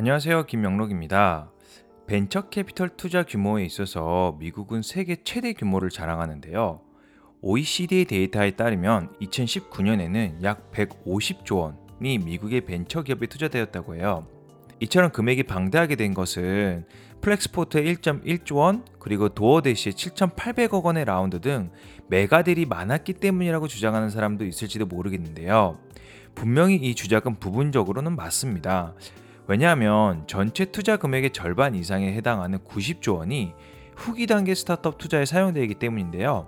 [0.00, 0.46] 안녕하세요.
[0.46, 1.50] 김명록입니다.
[2.06, 6.80] 벤처 캐피털 투자 규모에 있어서 미국은 세계 최대 규모를 자랑하는데요.
[7.42, 11.58] OECD 데이터에 따르면 2019년에는 약 150조
[12.00, 14.26] 원이 미국의 벤처 기업에 투자되었다고 해요.
[14.80, 16.86] 이처럼 금액이 방대하게 된 것은
[17.20, 21.70] 플렉스포트의 1.1조 원, 그리고 도어대시의 7,800억 원의 라운드 등
[22.08, 25.78] mega deal이 많았기 때문이라고 주장하는 사람도 있을지도 모르겠는데요.
[26.34, 28.94] 분명히 이 주작은 부분적으로는 맞습니다.
[29.50, 33.52] 왜냐하면 전체 투자 금액의 절반 이상에 해당하는 90조 원이
[33.96, 36.46] 후기 단계 스타트업 투자에 사용되기 때문인데요.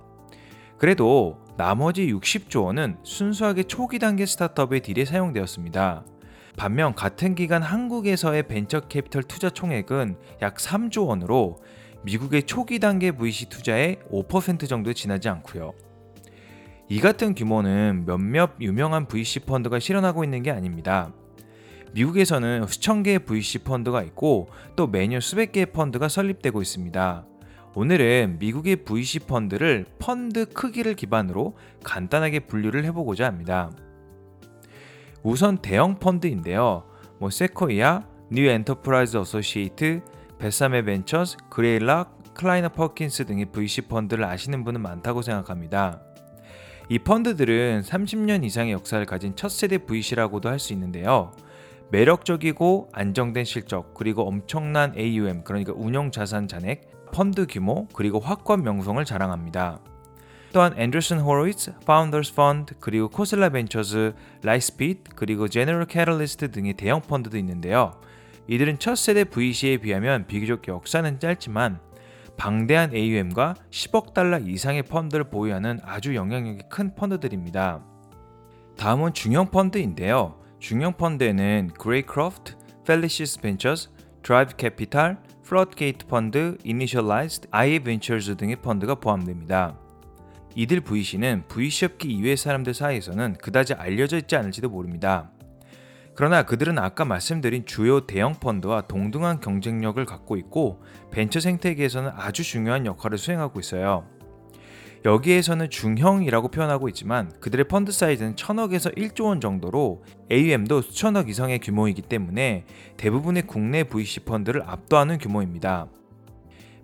[0.78, 6.04] 그래도 나머지 60조 원은 순수하게 초기 단계 스타트업의 딜에 사용되었습니다.
[6.56, 11.56] 반면 같은 기간 한국에서의 벤처 캐피털 투자 총액은 약 3조 원으로
[12.04, 15.72] 미국의 초기 단계 VC 투자의 5% 정도에 지나지 않고요.
[16.88, 21.12] 이 같은 규모는 몇몇 유명한 VC 펀드가 실현하고 있는 게 아닙니다.
[21.94, 27.26] 미국에서는 수천 개의 VC 펀드가 있고 또 매년 수백 개의 펀드가 설립되고 있습니다.
[27.74, 33.70] 오늘은 미국의 VC 펀드를 펀드 크기를 기반으로 간단하게 분류를 해보고자 합니다.
[35.22, 36.84] 우선 대형 펀드인데요.
[37.18, 40.02] 뭐 세코이아, 뉴 엔터프라이즈 어소시에이트,
[40.38, 46.00] 베서머 벤처스, 그레일락, 클라이너 퍼킨스 등의 VC 펀드를 아시는 분은 많다고 생각합니다.
[46.88, 51.32] 이 펀드들은 30년 이상의 역사를 가진 첫 세대 VC라고도 할 수 있는데요.
[51.92, 59.04] 매력적이고 안정된 실적, 그리고 엄청난 AUM, 그러니까 운영 자산 잔액, 펀드 규모, 그리고 확고한 명성을
[59.04, 59.78] 자랑합니다.
[60.54, 67.36] 또한 앤드리슨 호로위츠, 파운더스 펀드, 그리고 코슬라 벤처스, 라이트스피드, 그리고 제너럴 카탈리스트 등의 대형 펀드도
[67.36, 68.00] 있는데요.
[68.48, 71.78] 이들은 첫 세대 VC에 비하면 비교적 역사는 짧지만
[72.38, 77.84] 방대한 AUM과 10억 달러 이상의 펀드를 보유하는 아주 영향력이 큰 펀드들입니다.
[78.78, 80.41] 다음은 중형 펀드인데요.
[80.62, 82.54] 중형 펀드에는 그레이크로프트,
[82.86, 83.90] 펠리시스 벤처스,
[84.22, 89.76] 드라이브 캐피탈, 플러드게이트 펀드, 이니셜라이즈드, IA 벤처즈 등의 펀드가 포함됩니다.
[90.54, 95.32] 이들 VC는 VC업계 이외의 사람들 사이에서는 그다지 알려져 있지 않을지도 모릅니다.
[96.14, 100.80] 그러나 그들은 아까 말씀드린 주요 대형 펀드와 동등한 경쟁력을 갖고 있고
[101.10, 104.06] 벤처 생태계에서는 아주 중요한 역할을 수행하고 있어요.
[105.04, 112.02] 여기에서는 중형이라고 표현하고 있지만 그들의 펀드 사이즈는 천억에서 1조 원 정도로 AUM도 수천억 이상의 규모이기
[112.02, 115.88] 때문에 대부분의 국내 VC 펀드를 압도하는 규모입니다.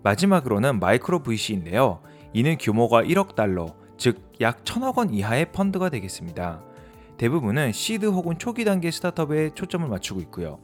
[0.03, 2.01] 마지막으로는 마이크로 VC인데요.
[2.33, 6.62] 이는 규모가 1억 달러, 즉 약 천억 원 이하의 펀드가 되겠습니다.
[7.17, 10.61] 대부분은 시드 혹은 초기 단계 스타트업에 초점을 맞추고 있고요.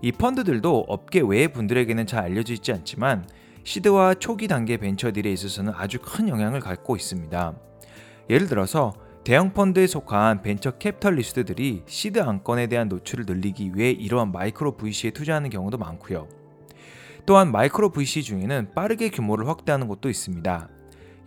[0.00, 3.26] 이 펀드들도 업계 외의 분들에게는 잘 알려져 있지 않지만
[3.64, 7.54] 시드와 초기 단계 벤처 deal에 있어서는 아주 큰 영향을 갖고 있습니다.
[8.30, 8.92] 예를 들어서
[9.24, 15.50] 대형 펀드에 속한 벤처 캐피털리스트들이 시드 안건에 대한 노출을 늘리기 위해 이러한 마이크로 VC에 투자하는
[15.50, 16.26] 경우도 많고요.
[17.24, 20.68] 또한 마이크로 VC 중에는 빠르게 규모를 확대하는 곳도 있습니다.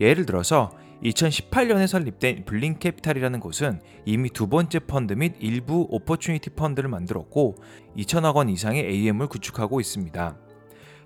[0.01, 0.71] 예를 들어서
[1.03, 7.55] 2018년에 설립된 블링 캐피탈이라는 곳은 이미 두 번째 펀드 및 일부 opportunity 펀드를 만들었고
[7.97, 10.37] 2천억 원 이상의 AUM을 구축하고 있습니다.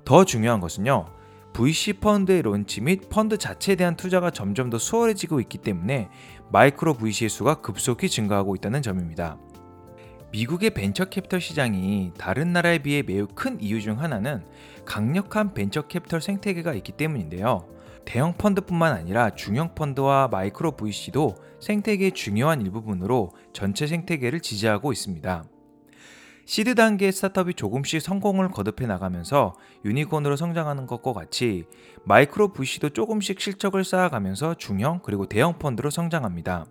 [0.06, 1.19] 더 중요한 것은요.
[1.60, 6.08] VC 펀드의 launch 및 펀드 자체에 대한 투자가 점점 더 수월해지고 있기 때문에
[6.54, 9.38] 마이크로 VC의 수가 급속히 증가하고 있다는 점입니다.
[10.32, 14.42] 미국의 벤처 캐피털 시장이 다른 나라에 비해 매우 큰 이유 중 하나는
[14.86, 17.68] 강력한 벤처 캐피털 생태계가 있기 때문인데요.
[18.06, 25.44] 대형 펀드뿐만 아니라 중형 펀드와 마이크로 VC도 생태계의 중요한 일부분으로 전체 생태계를 지지하고 있습니다.
[26.50, 29.54] 시드 단계의 스타트업이 조금씩 성공을 거듭해 나가면서
[29.86, 31.66] 유니콘으로 성장하는 것과 같이
[32.06, 36.66] 마이크로 VC도 조금씩 실적을 쌓아가면서 중형 그리고 대형 펀드로 성장합니다.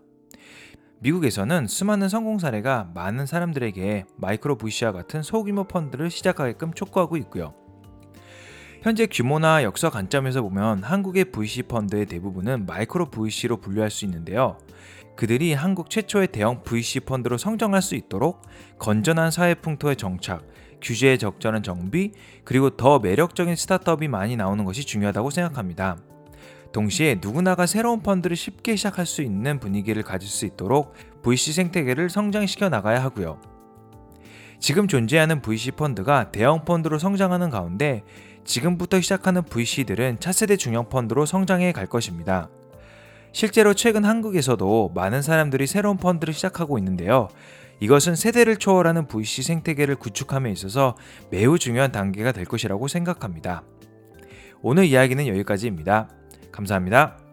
[0.99, 7.55] 미국에서는 수많은 성공 사례가 많은 사람들에게 마이크로 VC와 같은 소규모 펀드를 시작하게끔 촉구하고 있고요.
[8.81, 14.56] 현재 규모나 역사 관점에서 보면 한국의 VC 펀드의 대부분은 마이크로 VC로 분류할 수 있는데요.
[15.16, 18.43] 그들이 한국 최초의 대형 VC 펀드로 성장할 수 있도록
[18.78, 20.47] 건전한 사회 풍토의 정착,
[20.81, 22.13] 규제에 적절한 정비,
[22.45, 25.97] 그리고 더 매력적인 스타트업이 많이 나오는 것이 중요하다고 생각합니다.
[26.72, 32.69] 동시에 누구나가 새로운 펀드를 쉽게 시작할 수 있는 분위기를 가질 수 있도록 VC 생태계를 성장시켜
[32.69, 33.41] 나가야 하고요.
[34.60, 38.03] 지금 존재하는 VC 펀드가 대형 펀드로 성장하는 가운데
[38.48, 42.48] 지금부터 시작하는 VC들은 차세대 중형 펀드로 성장해 갈 것입니다.
[43.30, 47.28] 실제로 최근 한국에서도 많은 사람들이 새로운 펀드를 시작하고 있는데요.
[47.80, 50.97] 이것은 세대를 초월하는 VC 생태계를 구축함에 있어서
[51.30, 53.62] 매우 중요한 단계가 될 것이라고 생각합니다.
[54.62, 56.09] 오늘 이야기는 여기까지입니다.
[56.51, 57.28] 감사합니다.